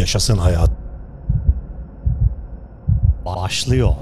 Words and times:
Yaşasın 0.00 0.38
hayat. 0.38 0.70
Başlıyor. 3.24 3.94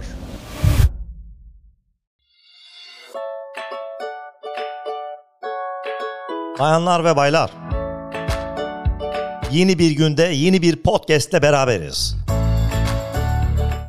Bayanlar 6.58 7.04
ve 7.04 7.16
baylar. 7.16 7.50
Yeni 9.52 9.78
bir 9.78 9.90
günde 9.90 10.22
yeni 10.22 10.62
bir 10.62 10.76
podcast'le 10.76 11.42
beraberiz. 11.42 12.16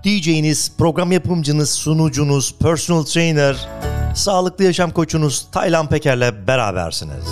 DJ'niz, 0.04 0.72
program 0.78 1.12
yapımcınız, 1.12 1.72
sunucunuz, 1.72 2.56
personal 2.60 3.04
trainer, 3.04 3.70
sağlıklı 4.16 4.64
yaşam 4.64 4.92
koçunuz 4.92 5.48
Taylan 5.52 5.88
Peker'le 5.88 6.48
berabersiniz. 6.48 7.26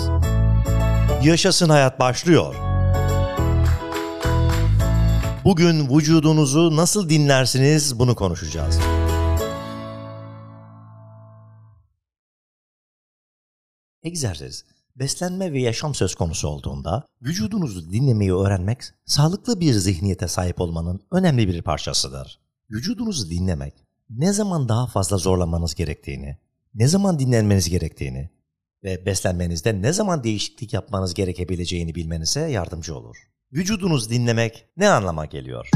Yaşasın 1.22 1.68
hayat 1.68 2.00
başlıyor. 2.00 2.67
Bugün 5.48 5.96
vücudunuzu 5.96 6.76
nasıl 6.76 7.08
dinlersiniz 7.08 7.98
bunu 7.98 8.14
konuşacağız. 8.14 8.78
Egzersiz, 14.02 14.64
beslenme 14.96 15.52
ve 15.52 15.60
yaşam 15.60 15.94
söz 15.94 16.14
konusu 16.14 16.48
olduğunda 16.48 17.06
vücudunuzu 17.22 17.92
dinlemeyi 17.92 18.34
öğrenmek 18.34 18.82
sağlıklı 19.04 19.60
bir 19.60 19.72
zihniyete 19.72 20.28
sahip 20.28 20.60
olmanın 20.60 21.00
önemli 21.10 21.48
bir 21.48 21.62
parçasıdır. 21.62 22.40
Vücudunuzu 22.70 23.30
dinlemek, 23.30 23.74
ne 24.10 24.32
zaman 24.32 24.68
daha 24.68 24.86
fazla 24.86 25.16
zorlamanız 25.16 25.74
gerektiğini, 25.74 26.36
ne 26.74 26.88
zaman 26.88 27.18
dinlenmeniz 27.18 27.70
gerektiğini 27.70 28.30
ve 28.84 29.06
beslenmenizde 29.06 29.82
ne 29.82 29.92
zaman 29.92 30.24
değişiklik 30.24 30.72
yapmanız 30.72 31.14
gerekebileceğini 31.14 31.94
bilmenize 31.94 32.40
yardımcı 32.40 32.96
olur. 32.96 33.28
Vücudunuz 33.52 34.10
dinlemek 34.10 34.68
ne 34.76 34.88
anlama 34.88 35.26
geliyor? 35.26 35.70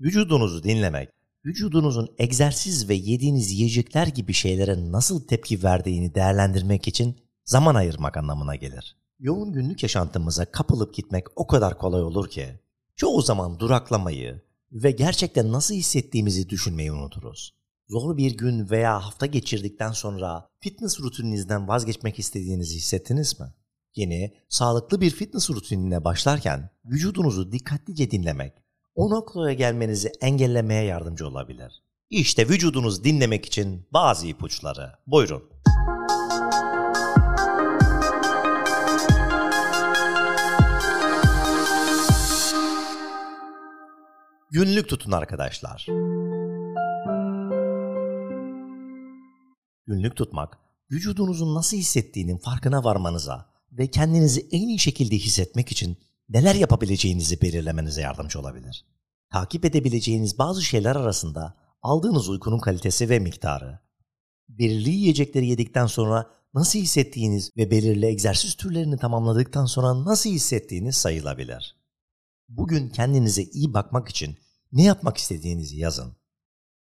Vücudunuzu 0.00 0.62
dinlemek, 0.62 1.08
vücudunuzun 1.44 2.08
egzersiz 2.18 2.88
ve 2.88 2.94
yediğiniz 2.94 3.52
yiyecekler 3.52 4.06
gibi 4.06 4.32
şeylere 4.32 4.92
nasıl 4.92 5.26
tepki 5.26 5.62
verdiğini 5.62 6.14
değerlendirmek 6.14 6.88
için 6.88 7.20
zaman 7.44 7.74
ayırmak 7.74 8.16
anlamına 8.16 8.56
gelir. 8.56 8.96
Yoğun 9.18 9.52
günlük 9.52 9.82
yaşantımıza 9.82 10.44
kapılıp 10.44 10.94
gitmek 10.94 11.24
o 11.36 11.46
kadar 11.46 11.78
kolay 11.78 12.02
olur 12.02 12.30
ki, 12.30 12.60
çoğu 12.96 13.22
zaman 13.22 13.60
duraklamayı 13.60 14.42
ve 14.72 14.90
gerçekten 14.90 15.52
nasıl 15.52 15.74
hissettiğimizi 15.74 16.48
düşünmeyi 16.48 16.92
unuturuz. 16.92 17.59
Zor 17.90 18.16
bir 18.16 18.36
gün 18.36 18.70
veya 18.70 19.06
hafta 19.06 19.26
geçirdikten 19.26 19.92
sonra 19.92 20.48
fitness 20.60 21.00
rutininizden 21.00 21.68
vazgeçmek 21.68 22.18
istediğinizi 22.18 22.76
hissettiniz 22.76 23.40
mi? 23.40 23.46
Yeni, 23.96 24.34
sağlıklı 24.48 25.00
bir 25.00 25.10
fitness 25.10 25.50
rutinine 25.50 26.04
başlarken 26.04 26.70
vücudunuzu 26.84 27.52
dikkatlice 27.52 28.10
dinlemek, 28.10 28.52
o 28.94 29.10
noktaya 29.10 29.52
gelmenizi 29.52 30.12
engellemeye 30.20 30.84
yardımcı 30.84 31.28
olabilir. 31.28 31.72
İşte 32.10 32.48
vücudunuz 32.48 33.04
dinlemek 33.04 33.46
için 33.46 33.86
bazı 33.92 34.26
ipuçları. 34.26 34.92
Buyurun. 35.06 35.42
Günlük 44.50 44.88
tutun 44.88 45.12
arkadaşlar. 45.12 45.86
Günlük 49.86 50.16
tutmak, 50.16 50.58
vücudunuzun 50.90 51.54
nasıl 51.54 51.76
hissettiğinin 51.76 52.38
farkına 52.38 52.84
varmanıza 52.84 53.50
ve 53.72 53.86
kendinizi 53.86 54.48
en 54.50 54.68
iyi 54.68 54.78
şekilde 54.78 55.16
hissetmek 55.16 55.72
için 55.72 55.96
neler 56.28 56.54
yapabileceğinizi 56.54 57.40
belirlemenize 57.40 58.00
yardımcı 58.00 58.40
olabilir. 58.40 58.84
Takip 59.32 59.64
edebileceğiniz 59.64 60.38
bazı 60.38 60.62
şeyler 60.62 60.96
arasında 60.96 61.56
aldığınız 61.82 62.28
uykunun 62.28 62.58
kalitesi 62.58 63.08
ve 63.08 63.18
miktarı, 63.18 63.78
belirli 64.48 64.90
yiyecekleri 64.90 65.46
yedikten 65.46 65.86
sonra 65.86 66.30
nasıl 66.54 66.78
hissettiğiniz 66.78 67.50
ve 67.56 67.70
belirli 67.70 68.06
egzersiz 68.06 68.54
türlerini 68.54 68.98
tamamladıktan 68.98 69.66
sonra 69.66 70.04
nasıl 70.04 70.30
hissettiğiniz 70.30 70.96
sayılabilir. 70.96 71.76
Bugün 72.48 72.88
kendinize 72.88 73.42
iyi 73.42 73.74
bakmak 73.74 74.08
için 74.08 74.36
ne 74.72 74.82
yapmak 74.82 75.16
istediğinizi 75.16 75.76
yazın. 75.76 76.16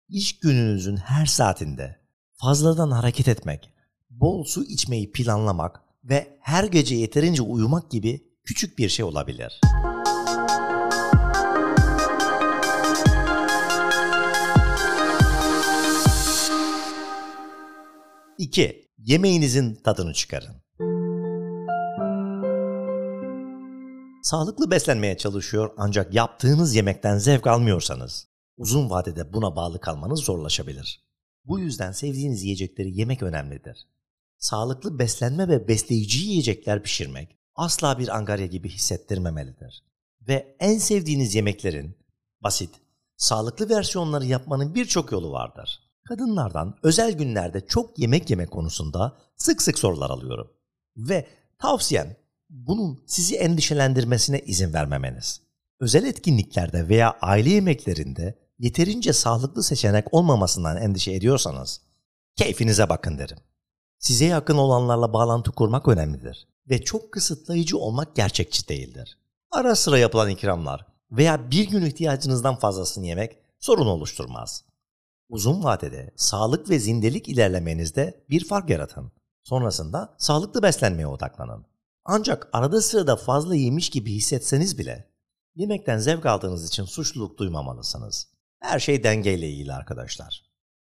İş 0.10 0.40
gününüzün 0.40 0.98
her 0.98 1.26
saatinde 1.26 2.03
fazladan 2.44 2.92
hareket 2.92 3.28
etmek, 3.28 3.70
bol 4.10 4.44
su 4.44 4.64
içmeyi 4.64 5.12
planlamak 5.12 5.82
ve 6.04 6.38
her 6.40 6.64
gece 6.64 6.96
yeterince 6.96 7.42
uyumak 7.42 7.92
gibi 7.92 8.24
küçük 8.44 8.78
bir 8.78 8.90
şey 8.90 9.06
olabilir. 9.06 9.62
İki, 18.38 18.88
yemeğinizin 18.98 19.76
tadını 19.76 20.14
çıkarın. 20.14 20.56
Sağlıklı 24.24 24.72
beslenmeye 24.72 25.18
çalışıyor 25.18 25.72
ancak 25.78 26.14
yaptığınız 26.14 26.76
yemekten 26.76 27.18
zevk 27.18 27.48
almıyorsanız 27.48 28.28
uzun 28.58 28.90
vadede 28.90 29.34
buna 29.34 29.56
bağlı 29.56 29.80
kalmanız 29.80 30.20
zorlaşabilir. 30.20 31.13
Bu 31.46 31.60
yüzden 31.60 31.92
sevdiğiniz 31.92 32.44
yiyecekleri 32.44 33.00
yemek 33.00 33.24
önemlidir. 33.24 33.88
Sağlıklı 34.38 35.00
beslenme 35.00 35.48
ve 35.48 35.68
besleyici 35.68 36.20
yiyecekler 36.28 36.84
pişirmek 36.84 37.38
asla 37.56 38.00
bir 38.00 38.16
angarya 38.18 38.46
gibi 38.46 38.70
hissettirmemelidir. 38.70 39.84
Ve 40.28 40.56
en 40.60 40.78
sevdiğiniz 40.78 41.36
yemeklerin 41.36 41.98
basit, 42.42 42.70
sağlıklı 43.18 43.70
versiyonları 43.70 44.26
yapmanın 44.26 44.76
birçok 44.76 45.12
yolu 45.12 45.32
vardır. 45.32 45.80
Kadınlardan 46.08 46.76
özel 46.84 47.14
günlerde 47.14 47.68
çok 47.68 48.00
yemek 48.00 48.30
yeme 48.30 48.46
konusunda 48.46 49.18
sık 49.36 49.62
sık 49.62 49.80
sorular 49.80 50.10
alıyorum. 50.10 50.52
Ve 50.98 51.28
tavsiyem 51.60 52.16
bunun 52.50 53.04
sizi 53.08 53.36
endişelendirmesine 53.36 54.40
izin 54.40 54.74
vermemeniz. 54.74 55.42
Özel 55.80 56.04
etkinliklerde 56.04 56.90
veya 56.90 57.18
aile 57.22 57.50
yemeklerinde 57.50 58.43
yeterince 58.60 59.14
sağlıklı 59.14 59.64
seçenek 59.64 60.14
olmamasından 60.14 60.78
endişe 60.78 61.14
ediyorsanız 61.14 61.82
keyfinize 62.36 62.90
bakın 62.90 63.18
derim. 63.18 63.38
Size 64.00 64.26
yakın 64.26 64.58
olanlarla 64.58 65.14
bağlantı 65.14 65.52
kurmak 65.52 65.88
önemlidir 65.88 66.48
ve 66.70 66.84
çok 66.84 67.12
kısıtlayıcı 67.12 67.78
olmak 67.78 68.16
gerçekçi 68.16 68.68
değildir. 68.68 69.18
Ara 69.52 69.76
sıra 69.76 69.98
yapılan 69.98 70.30
ikramlar 70.30 70.86
veya 71.12 71.52
bir 71.52 71.70
gün 71.70 71.86
ihtiyacınızdan 71.86 72.56
fazlasını 72.56 73.06
yemek 73.06 73.38
sorun 73.60 73.88
oluşturmaz. 73.88 74.64
Uzun 75.30 75.64
vadede 75.64 76.12
sağlık 76.16 76.70
ve 76.70 76.80
zindelik 76.80 77.30
ilerlemenizde 77.30 78.26
bir 78.30 78.46
fark 78.46 78.70
yaratın. 78.70 79.12
Sonrasında 79.44 80.16
sağlıklı 80.18 80.64
beslenmeye 80.64 81.08
odaklanın. 81.08 81.66
Ancak 82.06 82.50
arada 82.54 82.82
sırada 82.82 83.16
fazla 83.16 83.56
yemiş 83.56 83.90
gibi 83.90 84.14
hissetseniz 84.14 84.78
bile 84.78 85.10
yemekten 85.56 85.98
zevk 85.98 86.26
aldığınız 86.26 86.68
için 86.68 86.86
suçluluk 86.86 87.38
duymamalısınız. 87.38 88.33
Her 88.64 88.80
şey 88.80 89.04
dengeyle 89.04 89.50
ilgili 89.50 89.74
arkadaşlar. 89.74 90.44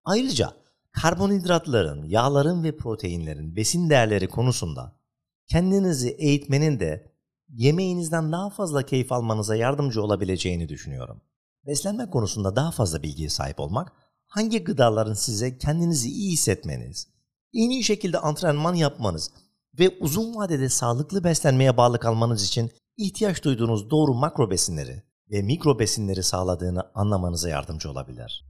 Ayrıca 0.05 0.53
karbonhidratların, 0.93 2.05
yağların 2.05 2.65
ve 2.65 2.77
proteinlerin 2.77 3.57
besin 3.57 3.91
değerleri 3.91 4.29
konusunda 4.29 5.01
kendinizi 5.47 6.09
eğitmenin 6.09 6.81
de 6.81 7.13
yemeğinizden 7.49 8.33
daha 8.33 8.51
fazla 8.51 8.83
keyif 8.83 9.13
almanıza 9.13 9.57
yardımcı 9.57 10.03
olabileceğini 10.03 10.69
düşünüyorum. 10.69 11.21
Beslenme 11.67 12.11
konusunda 12.11 12.57
daha 12.57 12.71
fazla 12.71 13.03
bilgiye 13.03 13.29
sahip 13.29 13.61
olmak, 13.61 13.93
hangi 14.27 14.65
gıdaların 14.65 15.15
size 15.15 15.59
kendinizi 15.59 16.09
iyi 16.09 16.33
hissetmeniz, 16.33 17.09
en 17.55 17.71
iyi 17.71 17.85
şekilde 17.85 18.19
antrenman 18.19 18.75
yapmanız 18.75 19.31
ve 19.79 19.99
uzun 20.01 20.37
vadede 20.37 20.69
sağlıklı 20.69 21.25
beslenmeye 21.25 21.77
bağlı 21.77 21.99
kalmanız 21.99 22.45
için 22.45 22.71
ihtiyaç 22.97 23.45
duyduğunuz 23.45 23.91
doğru 23.91 24.15
makro 24.15 24.51
besinleri 24.51 25.08
ve 25.31 25.43
mikro 25.43 25.79
besinleri 25.79 26.23
sağladığını 26.23 26.91
anlamanıza 26.95 27.49
yardımcı 27.49 27.91
olabilir. 27.91 28.45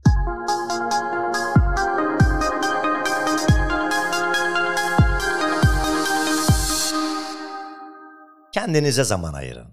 Kendinize 8.53 9.03
zaman 9.03 9.33
ayırın. 9.33 9.67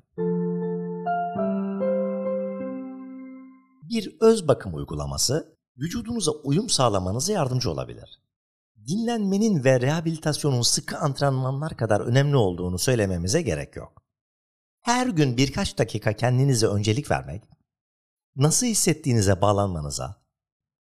Bir 3.82 4.16
öz 4.20 4.48
bakım 4.48 4.74
uygulaması 4.74 5.56
vücudunuza 5.78 6.32
uyum 6.32 6.68
sağlamanıza 6.68 7.32
yardımcı 7.32 7.70
olabilir. 7.70 8.20
Dinlenmenin 8.86 9.64
ve 9.64 9.80
rehabilitasyonun 9.80 10.62
sıkı 10.62 10.98
antrenmanlar 10.98 11.76
kadar 11.76 12.00
önemli 12.00 12.36
olduğunu 12.36 12.78
söylememize 12.78 13.42
gerek 13.42 13.76
yok. 13.76 14.05
Her 14.86 15.06
gün 15.06 15.36
birkaç 15.36 15.78
dakika 15.78 16.12
kendinize 16.12 16.66
öncelik 16.66 17.10
vermek, 17.10 17.42
nasıl 18.36 18.66
hissettiğinize 18.66 19.40
bağlanmanıza 19.40 20.22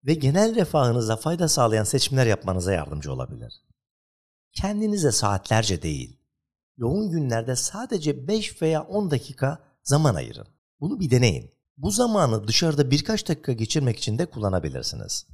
ve 0.04 0.14
genel 0.14 0.54
refahınıza 0.54 1.16
fayda 1.16 1.48
sağlayan 1.48 1.84
seçimler 1.84 2.26
yapmanıza 2.26 2.72
yardımcı 2.72 3.12
olabilir. 3.12 3.64
Kendinize 4.52 5.12
saatlerce 5.12 5.82
değil, 5.82 6.20
yoğun 6.76 7.10
günlerde 7.10 7.56
sadece 7.56 8.28
5 8.28 8.62
veya 8.62 8.82
10 8.82 9.10
dakika 9.10 9.58
zaman 9.82 10.14
ayırın. 10.14 10.46
Bunu 10.80 11.00
bir 11.00 11.10
deneyin. 11.10 11.50
Bu 11.76 11.90
zamanı 11.90 12.48
dışarıda 12.48 12.90
birkaç 12.90 13.28
dakika 13.28 13.52
geçirmek 13.52 13.98
için 13.98 14.18
de 14.18 14.26
kullanabilirsiniz. 14.26 15.26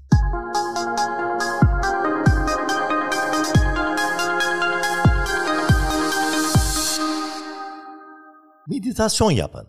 Meditasyon 8.69 9.31
yapın. 9.31 9.66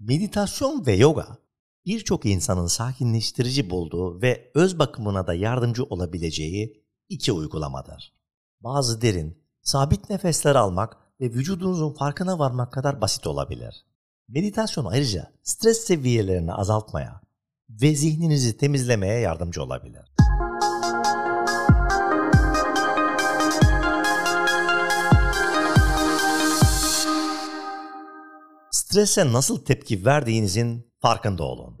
Meditasyon 0.00 0.86
ve 0.86 0.92
yoga 0.92 1.26
birçok 1.86 2.26
insanın 2.26 2.66
sakinleştirici 2.66 3.70
bulduğu 3.70 4.22
ve 4.22 4.50
öz 4.54 4.78
bakımına 4.78 5.26
da 5.26 5.34
yardımcı 5.34 5.84
olabileceği 5.84 6.84
iki 7.08 7.32
uygulamadır. 7.32 8.12
Bazı 8.60 9.02
derin, 9.02 9.38
sabit 9.62 10.10
nefesler 10.10 10.54
almak 10.54 10.96
ve 11.20 11.24
vücudunuzun 11.24 11.92
farkına 11.92 12.38
varmak 12.38 12.72
kadar 12.72 13.00
basit 13.00 13.26
olabilir. 13.26 13.86
Meditasyon 14.28 14.84
ayrıca 14.84 15.32
stres 15.42 15.84
seviyelerini 15.84 16.52
azaltmaya 16.52 17.20
ve 17.70 17.94
zihninizi 17.94 18.56
temizlemeye 18.56 19.20
yardımcı 19.20 19.62
olabilir. 19.62 20.11
Strese 28.92 29.32
nasıl 29.32 29.64
tepki 29.64 30.04
verdiğinizin 30.04 30.92
farkında 31.00 31.44
olun. 31.44 31.76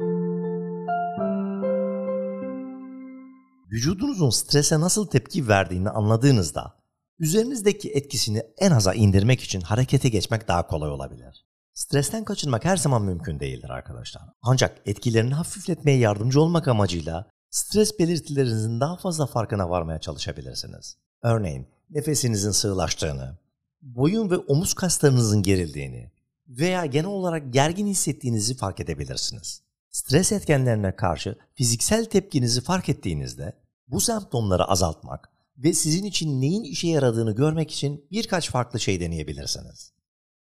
Vücudunuzun 3.72 4.30
strese 4.30 4.80
nasıl 4.80 5.06
tepki 5.06 5.48
verdiğini 5.48 5.90
anladığınızda 5.90 6.74
üzerinizdeki 7.18 7.90
etkisini 7.90 8.42
en 8.58 8.70
aza 8.70 8.94
indirmek 8.94 9.40
için 9.40 9.60
harekete 9.60 10.08
geçmek 10.08 10.48
daha 10.48 10.66
kolay 10.66 10.90
olabilir. 10.90 11.46
Stresten 11.74 12.24
kaçınmak 12.24 12.64
her 12.64 12.76
zaman 12.76 13.02
mümkün 13.02 13.40
değildir 13.40 13.70
arkadaşlar. 13.70 14.22
Ancak 14.42 14.80
etkilerini 14.86 15.34
hafifletmeye 15.34 15.98
yardımcı 15.98 16.40
olmak 16.40 16.68
amacıyla 16.68 17.30
stres 17.50 17.98
belirtilerinizin 17.98 18.80
daha 18.80 18.96
fazla 18.96 19.26
farkına 19.26 19.70
varmaya 19.70 20.00
çalışabilirsiniz. 20.00 20.96
Örneğin 21.22 21.68
nefesinizin 21.90 22.50
sığlaştığını, 22.50 23.38
boyun 23.82 24.30
ve 24.30 24.36
omuz 24.36 24.74
kaslarınızın 24.74 25.42
gerildiğini, 25.42 26.12
veya 26.48 26.86
genel 26.86 27.06
olarak 27.06 27.52
gergin 27.52 27.86
hissettiğinizi 27.86 28.56
fark 28.56 28.80
edebilirsiniz. 28.80 29.62
Stres 29.90 30.32
etkenlerine 30.32 30.96
karşı 30.96 31.38
fiziksel 31.54 32.04
tepkinizi 32.04 32.60
fark 32.60 32.88
ettiğinizde 32.88 33.62
bu 33.88 34.00
semptomları 34.00 34.64
azaltmak 34.64 35.28
ve 35.56 35.72
sizin 35.72 36.04
için 36.04 36.40
neyin 36.40 36.64
işe 36.64 36.88
yaradığını 36.88 37.34
görmek 37.34 37.70
için 37.70 38.06
birkaç 38.10 38.50
farklı 38.50 38.80
şey 38.80 39.00
deneyebilirsiniz. 39.00 39.92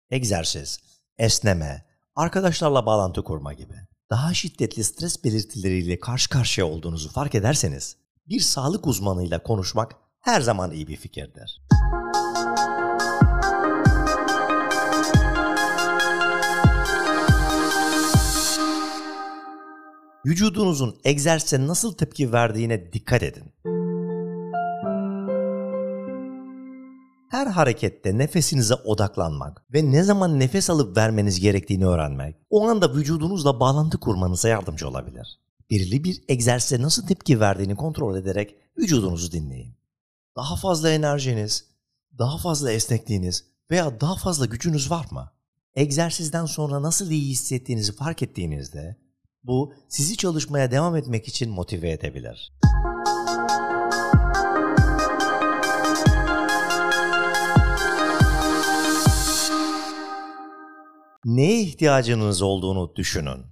Egzersiz, 0.10 0.80
esneme, 1.18 1.86
arkadaşlarla 2.16 2.86
bağlantı 2.86 3.24
kurma 3.24 3.54
gibi. 3.54 3.76
Daha 4.10 4.34
şiddetli 4.34 4.84
stres 4.84 5.24
belirtileriyle 5.24 6.00
karşı 6.00 6.30
karşıya 6.30 6.68
olduğunuzu 6.68 7.10
fark 7.10 7.36
ederseniz 7.36 7.98
bir 8.28 8.40
sağlık 8.40 8.88
uzmanıyla 8.88 9.44
konuşmak 9.44 9.96
her 10.20 10.42
zaman 10.42 10.72
iyi 10.72 10.88
bir 10.88 10.98
fikirdir. 10.98 11.67
Vücudunuzun 20.28 21.00
egzersize 21.04 21.68
nasıl 21.68 21.94
tepki 21.94 22.34
verdiğine 22.34 22.94
dikkat 22.94 23.24
edin. 23.24 23.44
Her 27.30 27.48
harekette 27.48 28.18
nefesinize 28.18 28.74
odaklanmak 28.74 29.66
ve 29.74 29.92
ne 29.92 30.04
zaman 30.04 30.40
nefes 30.40 30.70
alıp 30.70 30.98
vermeniz 30.98 31.40
gerektiğini 31.40 31.86
öğrenmek, 31.86 32.36
o 32.50 32.68
anda 32.68 32.96
vücudunuzla 32.96 33.60
bağlantı 33.60 34.00
kurmanıza 34.00 34.50
yardımcı 34.50 34.88
olabilir. 34.88 35.40
Belirli 35.72 36.04
bir 36.04 36.24
egzersize 36.28 36.82
nasıl 36.82 37.08
tepki 37.08 37.40
verdiğini 37.40 37.76
kontrol 37.76 38.18
ederek 38.18 38.56
vücudunuzu 38.78 39.32
dinleyin. 39.32 39.76
Daha 40.36 40.56
fazla 40.56 40.90
enerjiniz, 40.90 41.66
daha 42.20 42.38
fazla 42.38 42.72
esnekliğiniz 42.72 43.44
veya 43.72 44.02
daha 44.02 44.16
fazla 44.16 44.46
gücünüz 44.46 44.92
var 44.92 45.06
mı? 45.12 45.32
Egzersizden 45.76 46.46
sonra 46.46 46.82
nasıl 46.82 47.12
iyi 47.12 47.30
hissettiğinizi 47.30 47.96
fark 47.96 48.24
ettiğinizde 48.24 49.07
bu 49.48 49.74
sizi 49.88 50.18
çalışmaya 50.18 50.72
devam 50.72 50.96
etmek 50.96 51.28
için 51.28 51.52
motive 51.52 51.92
edebilir. 51.92 52.52
Neye 61.26 61.62
ihtiyacınız 61.62 62.42
olduğunu 62.42 62.96
düşünün. 62.96 63.46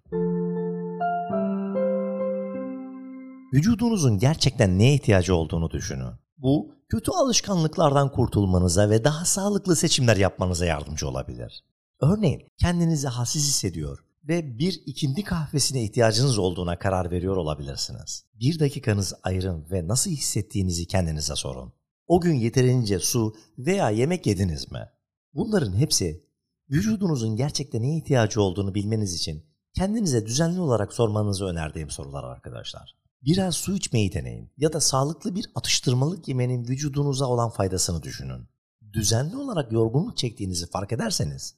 Vücudunuzun 3.54 4.18
gerçekten 4.18 4.80
neye 4.80 4.94
ihtiyacı 4.94 5.36
olduğunu 5.36 5.72
düşünün. 5.72 6.14
Bu 6.38 6.72
kötü 6.90 7.12
alışkanlıklardan 7.12 8.12
kurtulmanıza 8.12 8.90
ve 8.90 9.04
daha 9.04 9.26
sağlıklı 9.26 9.76
seçimler 9.76 10.18
yapmanıza 10.18 10.66
yardımcı 10.66 11.08
olabilir. 11.08 11.64
Örneğin 12.02 12.48
kendinizi 12.58 13.08
halsiz 13.08 13.44
hissediyor 13.48 14.00
ve 14.28 14.60
bir 14.60 14.82
ikindi 14.86 15.24
kahvesine 15.24 15.84
ihtiyacınız 15.84 16.38
olduğuna 16.38 16.80
karar 16.80 17.12
veriyor 17.12 17.38
olabilirsiniz. 17.38 18.26
Bir 18.34 18.60
dakikanız 18.60 19.14
ayırın 19.24 19.66
ve 19.72 19.88
nasıl 19.88 20.12
hissettiğinizi 20.12 20.88
kendinize 20.88 21.36
sorun. 21.36 21.74
O 22.08 22.22
gün 22.22 22.34
yeterince 22.34 23.00
su 23.00 23.36
veya 23.58 23.90
yemek 23.90 24.26
yediniz 24.26 24.72
mi? 24.72 24.90
Bunların 25.34 25.78
hepsi 25.78 26.26
vücudunuzun 26.70 27.36
gerçekten 27.36 27.82
neye 27.82 27.98
ihtiyacı 27.98 28.42
olduğunu 28.42 28.76
bilmeniz 28.76 29.14
için 29.14 29.46
kendinize 29.74 30.26
düzenli 30.26 30.60
olarak 30.60 30.94
sormanızı 30.94 31.46
önerdiğim 31.46 31.90
sorular 31.90 32.24
arkadaşlar. 32.24 32.96
Biraz 33.22 33.56
su 33.56 33.76
içmeyi 33.76 34.14
deneyin 34.14 34.52
ya 34.58 34.74
da 34.74 34.82
sağlıklı 34.82 35.36
bir 35.36 35.52
atıştırmalık 35.56 36.28
yemenin 36.28 36.68
vücudunuza 36.68 37.26
olan 37.26 37.50
faydasını 37.50 38.04
düşünün. 38.04 38.48
Düzenli 38.94 39.38
olarak 39.38 39.72
yorgunluk 39.72 40.18
çektiğinizi 40.18 40.70
fark 40.70 40.92
ederseniz 40.92 41.56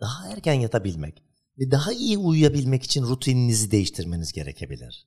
daha 0.00 0.28
erken 0.28 0.54
yatabilmek 0.54 1.22
ve 1.58 1.70
daha 1.70 1.92
iyi 1.92 2.18
uyuyabilmek 2.18 2.82
için 2.82 3.02
rutininizi 3.02 3.70
değiştirmeniz 3.70 4.32
gerekebilir. 4.32 5.06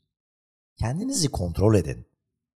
Kendinizi 0.79 1.27
kontrol 1.27 1.75
edin 1.75 2.05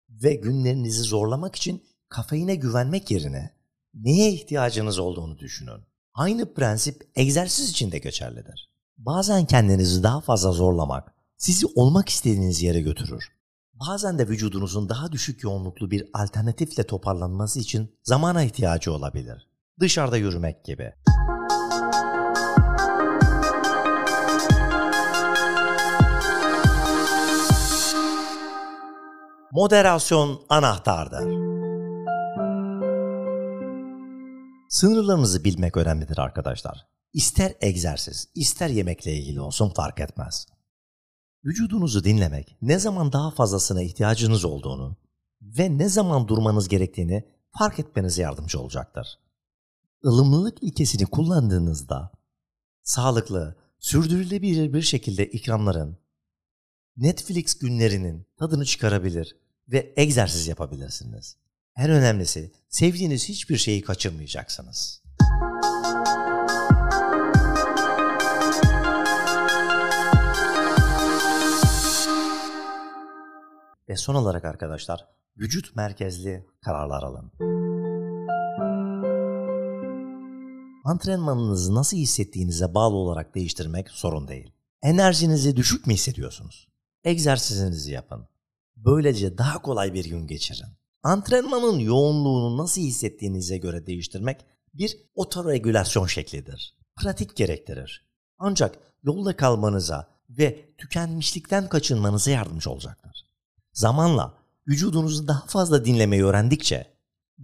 ve 0.10 0.34
günlerinizi 0.34 1.02
zorlamak 1.02 1.56
için 1.56 1.84
kafeine 2.10 2.56
güvenmek 2.56 3.12
yerine 3.12 3.54
neye 3.94 4.32
ihtiyacınız 4.32 5.00
olduğunu 5.00 5.40
düşünün. 5.40 5.82
Aynı 6.14 6.54
prensip 6.54 7.12
egzersiz 7.16 7.70
için 7.70 7.92
de 7.92 7.98
geçerlidir. 7.98 8.74
Bazen 8.98 9.46
kendinizi 9.46 10.04
daha 10.04 10.22
fazla 10.22 10.52
zorlamak 10.52 11.14
sizi 11.38 11.66
olmak 11.76 12.10
istediğiniz 12.10 12.62
yere 12.62 12.82
götürür. 12.82 13.28
Bazen 13.74 14.20
de 14.20 14.28
vücudunuzun 14.28 14.90
daha 14.90 15.12
düşük 15.12 15.44
yoğunluklu 15.44 15.92
bir 15.92 16.10
alternatifle 16.14 16.84
toparlanması 16.84 17.60
için 17.60 17.96
zamana 18.04 18.44
ihtiyacı 18.44 18.94
olabilir. 18.94 19.48
Dışarıda 19.80 20.18
yürümek 20.18 20.66
gibi. 20.66 20.94
Moderasyon 29.56 30.42
anahtardır. 30.50 31.24
Sınırlarınızı 34.70 35.44
bilmek 35.44 35.78
önemlidir 35.78 36.18
arkadaşlar. 36.18 36.88
İster 37.14 37.54
egzersiz, 37.62 38.28
ister 38.36 38.70
yemekle 38.70 39.14
ilgili 39.14 39.42
olsun 39.42 39.70
fark 39.70 40.00
etmez. 40.00 40.48
Vücudunuzu 41.46 42.04
dinlemek, 42.04 42.58
ne 42.62 42.80
zaman 42.80 43.14
daha 43.14 43.32
fazlasına 43.32 43.82
ihtiyacınız 43.82 44.46
olduğunu 44.46 44.98
ve 45.42 45.78
ne 45.78 45.90
zaman 45.90 46.28
durmanız 46.28 46.68
gerektiğini 46.68 47.24
fark 47.60 47.80
etmenize 47.80 48.22
yardımcı 48.22 48.60
olacaktır. 48.60 49.08
Ilımlılık 50.04 50.64
ilkesini 50.64 51.06
kullandığınızda 51.06 52.12
sağlıklı, 52.84 53.56
sürdürülebilir 53.80 54.74
bir 54.74 54.82
şekilde 54.82 55.26
ikramların, 55.28 56.03
Netflix 56.98 57.60
günlerinin 57.60 58.28
tadını 58.38 58.66
çıkarabilir 58.66 59.36
ve 59.68 59.94
egzersiz 59.98 60.48
yapabilirsiniz. 60.48 61.38
En 61.78 61.90
önemlisi 61.90 62.52
sevdiğiniz 62.70 63.30
hiçbir 63.30 63.58
şeyi 63.58 63.82
kaçırmayacaksınız. 63.82 65.04
Ve 73.90 73.96
son 73.96 74.16
olarak 74.16 74.46
arkadaşlar 74.46 75.08
vücut 75.38 75.76
merkezli 75.76 76.48
kararlar 76.62 77.04
alın. 77.04 77.32
Antrenmanınızı 80.86 81.76
nasıl 81.76 81.98
hissettiğinize 81.98 82.74
bağlı 82.74 82.96
olarak 82.96 83.36
değiştirmek 83.36 83.90
sorun 83.90 84.28
değil. 84.28 84.52
Enerjinizi 84.82 85.56
düşük 85.56 85.88
mü 85.88 85.94
hissediyorsunuz? 85.94 86.73
Egzersizinizi 87.04 87.92
yapın. 87.92 88.28
Böylece 88.76 89.38
daha 89.38 89.62
kolay 89.62 89.94
bir 89.94 90.06
gün 90.06 90.28
geçirin. 90.28 90.68
Antrenmanın 91.04 91.80
yoğunluğunu 91.80 92.58
nasıl 92.58 92.82
hissettiğinize 92.82 93.58
göre 93.58 93.88
değiştirmek 93.88 94.46
bir 94.74 94.98
otoregülasyon 95.16 96.08
şeklidir. 96.08 96.78
Pratik 96.96 97.36
gerektirir. 97.36 98.06
Ancak 98.38 98.80
yolda 99.04 99.36
kalmanıza 99.36 100.08
ve 100.30 100.76
tükenmişlikten 100.78 101.70
kaçınmanıza 101.70 102.32
yardımcı 102.32 102.70
olacaktır. 102.70 103.26
Zamanla 103.74 104.38
vücudunuzu 104.68 105.28
daha 105.28 105.46
fazla 105.46 105.86
dinlemeyi 105.86 106.24
öğrendikçe 106.24 106.94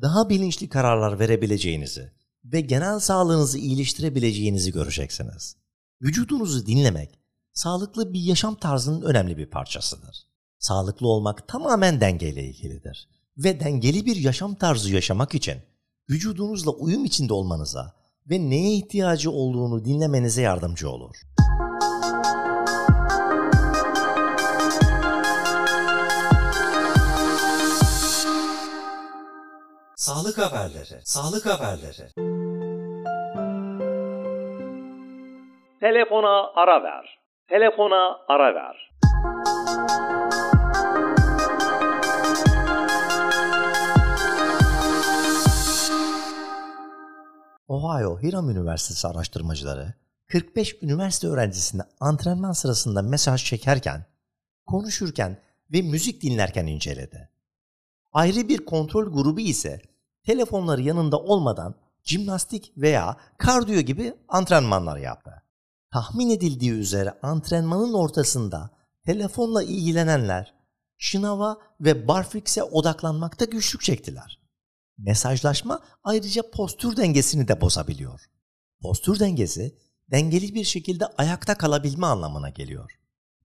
daha 0.01 0.29
bilinçli 0.29 0.69
kararlar 0.69 1.19
verebileceğinizi 1.19 2.11
ve 2.45 2.61
genel 2.61 2.99
sağlığınızı 2.99 3.57
iyileştirebileceğinizi 3.57 4.71
göreceksiniz. 4.71 5.55
Vücudunuzu 6.01 6.65
dinlemek 6.65 7.18
sağlıklı 7.53 8.13
bir 8.13 8.19
yaşam 8.19 8.55
tarzının 8.55 9.01
önemli 9.01 9.37
bir 9.37 9.49
parçasıdır. 9.49 10.23
Sağlıklı 10.59 11.07
olmak 11.07 11.47
tamamen 11.47 12.01
dengeyle 12.01 12.43
ilgilidir 12.43 13.09
ve 13.37 13.59
dengeli 13.59 14.05
bir 14.05 14.15
yaşam 14.15 14.55
tarzı 14.55 14.93
yaşamak 14.93 15.35
için 15.35 15.57
vücudunuzla 16.09 16.71
uyum 16.71 17.05
içinde 17.05 17.33
olmanıza 17.33 17.93
ve 18.29 18.49
neye 18.49 18.75
ihtiyacı 18.75 19.31
olduğunu 19.31 19.85
dinlemenize 19.85 20.41
yardımcı 20.41 20.89
olur. 20.89 21.15
Sağlık 29.95 30.37
haberleri, 30.37 31.01
sağlık 31.03 31.45
haberleri. 31.45 32.09
Telefona 35.79 36.51
ara 36.55 36.83
ver. 36.83 37.18
Telefona 37.49 38.17
ara 38.27 38.55
ver. 38.55 38.91
Ohio 47.67 48.21
Hiram 48.21 48.49
Üniversitesi 48.49 49.07
araştırmacıları 49.07 49.93
45 50.27 50.83
üniversite 50.83 51.27
öğrencisine 51.27 51.81
antrenman 51.99 52.51
sırasında 52.51 53.01
mesaj 53.01 53.45
çekerken, 53.45 54.05
konuşurken 54.65 55.37
ve 55.73 55.81
müzik 55.81 56.21
dinlerken 56.21 56.67
inceledi. 56.67 57.29
Ayrı 58.13 58.47
bir 58.47 58.65
kontrol 58.65 59.13
grubu 59.13 59.39
ise 59.39 59.81
telefonları 60.23 60.81
yanında 60.81 61.17
olmadan 61.17 61.75
jimnastik 62.03 62.73
veya 62.77 63.17
kardiyo 63.37 63.81
gibi 63.81 64.13
antrenmanlar 64.27 64.97
yaptı. 64.97 65.43
Tahmin 65.91 66.29
edildiği 66.29 66.71
üzere 66.71 67.13
antrenmanın 67.21 67.93
ortasında 67.93 68.69
telefonla 69.05 69.63
ilgilenenler 69.63 70.53
şınava 70.97 71.57
ve 71.81 72.07
barfix'e 72.07 72.63
odaklanmakta 72.63 73.45
güçlük 73.45 73.81
çektiler. 73.81 74.39
Mesajlaşma 74.97 75.79
ayrıca 76.03 76.51
postür 76.51 76.97
dengesini 76.97 77.47
de 77.47 77.61
bozabiliyor. 77.61 78.29
Postür 78.81 79.19
dengesi 79.19 79.77
dengeli 80.11 80.53
bir 80.53 80.63
şekilde 80.63 81.05
ayakta 81.05 81.55
kalabilme 81.55 82.05
anlamına 82.05 82.49
geliyor. 82.49 82.99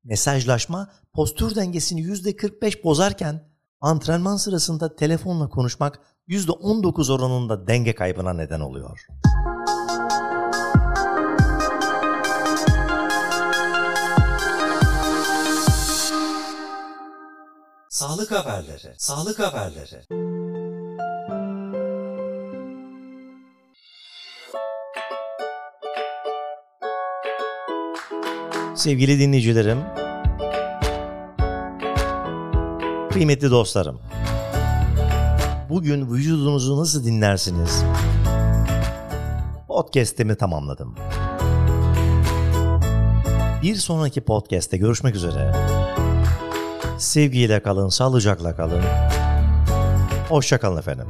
Mesajlaşma 0.04 0.92
postür 1.12 1.54
dengesini 1.54 2.00
%45 2.00 2.84
bozarken 2.84 3.48
antrenman 3.80 4.36
sırasında 4.36 4.96
telefonla 4.96 5.48
konuşmak 5.48 6.00
%19 6.28 7.12
oranında 7.12 7.66
denge 7.66 7.94
kaybına 7.94 8.32
neden 8.32 8.60
oluyor. 8.60 9.06
Sağlık 18.04 18.32
haberleri, 18.32 18.94
sağlık 18.98 19.38
haberleri. 19.38 20.00
Sevgili 28.76 29.18
dinleyicilerim, 29.18 29.78
kıymetli 33.12 33.50
dostlarım, 33.50 34.00
bugün 35.70 36.12
vücudunuzu 36.12 36.80
nasıl 36.80 37.04
dinlersiniz? 37.04 37.84
Podcast'imi 39.68 40.36
tamamladım. 40.36 40.94
Bir 43.62 43.76
sonraki 43.76 44.20
podcast'te 44.20 44.76
görüşmek 44.76 45.14
üzere. 45.14 45.54
Sevgiyle 47.04 47.62
kalın, 47.62 47.88
sağlıcakla 47.88 48.56
kalın. 48.56 48.82
Hoşçakalın 50.28 50.78
efendim. 50.78 51.06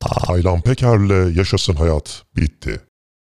Taylan 0.00 0.60
Peker'le 0.60 1.36
Yaşasın 1.36 1.74
Hayat 1.74 2.22
bitti. 2.36 2.80